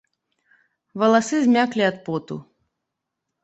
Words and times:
Валасы 1.03 1.43
змяклі 1.45 1.83
ад 1.91 2.03
поту. 2.11 2.35